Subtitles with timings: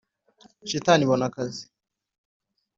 [0.69, 1.63] shitani ibona akazi